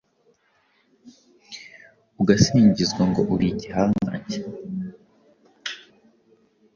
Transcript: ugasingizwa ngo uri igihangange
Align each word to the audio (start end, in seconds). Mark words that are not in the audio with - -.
ugasingizwa 2.21 3.01
ngo 3.09 3.21
uri 3.33 3.47
igihangange 3.53 4.39